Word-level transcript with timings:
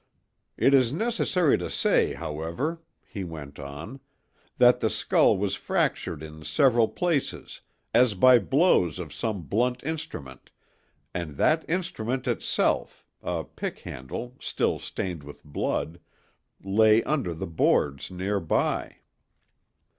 "It 0.57 0.73
is 0.73 0.91
necessary 0.91 1.59
to 1.59 1.69
say, 1.69 2.13
however," 2.13 2.81
he 3.07 3.23
went 3.23 3.59
on, 3.59 3.99
"that 4.57 4.79
the 4.79 4.89
skull 4.89 5.37
was 5.37 5.53
fractured 5.53 6.23
in 6.23 6.43
several 6.43 6.87
places, 6.87 7.61
as 7.93 8.15
by 8.15 8.39
blows 8.39 8.97
of 8.97 9.13
some 9.13 9.43
blunt 9.43 9.83
instrument; 9.83 10.49
and 11.13 11.37
that 11.37 11.69
instrument 11.69 12.27
itself—a 12.27 13.43
pick 13.55 13.77
handle, 13.81 14.35
still 14.39 14.79
stained 14.79 15.21
with 15.21 15.43
blood—lay 15.45 17.03
under 17.03 17.35
the 17.35 17.45
boards 17.45 18.09
near 18.09 18.39
by." 18.39 19.01